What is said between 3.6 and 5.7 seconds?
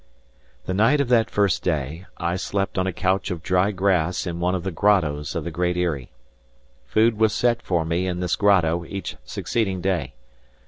grass in one of the grottoes of the